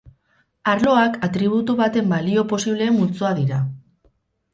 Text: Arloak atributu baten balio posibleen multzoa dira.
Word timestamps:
Arloak 0.71 1.19
atributu 1.27 1.75
baten 1.81 2.09
balio 2.13 2.45
posibleen 2.53 2.95
multzoa 2.97 3.31
dira. 3.41 3.61